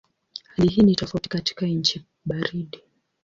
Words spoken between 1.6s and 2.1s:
nchi